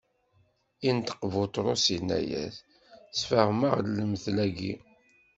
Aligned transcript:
Inṭeq 0.89 1.21
Buṭrus, 1.33 1.85
inna-as: 1.95 2.55
Sefhem-aɣ-d 3.17 3.87
lemtel-agi. 3.97 4.73